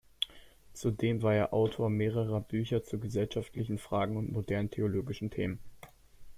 Zudem 0.73 1.21
war 1.21 1.35
er 1.35 1.53
Autor 1.53 1.91
mehrerer 1.91 2.41
Bücher 2.41 2.83
zu 2.83 2.97
gesellschaftlichen 2.97 3.77
Fragen 3.77 4.17
und 4.17 4.31
modernen 4.31 4.71
theologischen 4.71 5.29
Themen. 5.29 5.59